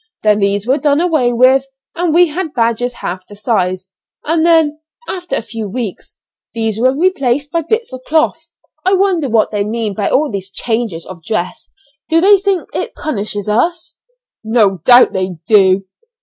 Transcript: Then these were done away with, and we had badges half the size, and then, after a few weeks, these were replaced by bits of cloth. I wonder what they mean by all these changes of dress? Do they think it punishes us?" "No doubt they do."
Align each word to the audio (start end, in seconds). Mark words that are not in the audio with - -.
Then 0.23 0.39
these 0.39 0.65
were 0.65 0.79
done 0.79 0.99
away 0.99 1.31
with, 1.31 1.67
and 1.93 2.11
we 2.11 2.29
had 2.29 2.55
badges 2.55 2.95
half 3.05 3.23
the 3.27 3.35
size, 3.35 3.87
and 4.25 4.43
then, 4.43 4.79
after 5.07 5.35
a 5.35 5.43
few 5.43 5.69
weeks, 5.69 6.17
these 6.55 6.79
were 6.81 6.97
replaced 6.97 7.51
by 7.51 7.61
bits 7.61 7.93
of 7.93 8.01
cloth. 8.07 8.47
I 8.83 8.93
wonder 8.95 9.29
what 9.29 9.51
they 9.51 9.63
mean 9.63 9.93
by 9.93 10.09
all 10.09 10.31
these 10.31 10.49
changes 10.49 11.05
of 11.05 11.21
dress? 11.23 11.69
Do 12.09 12.19
they 12.19 12.39
think 12.39 12.67
it 12.73 12.95
punishes 12.95 13.47
us?" 13.47 13.93
"No 14.43 14.79
doubt 14.87 15.13
they 15.13 15.35
do." 15.45 15.85